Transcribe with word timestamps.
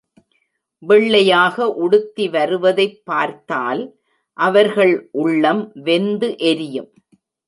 வெள்ளையாக 0.79 1.65
உடுத்திவருவதைப் 1.81 3.01
பார்த்தால் 3.03 3.83
அவர்கள் 4.33 5.09
உள்ளம் 5.11 5.71
வெந்து 5.73 6.37
எரியும். 6.37 6.91